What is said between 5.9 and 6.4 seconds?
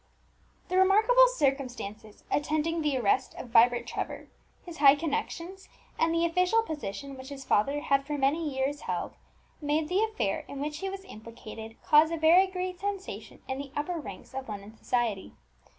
and the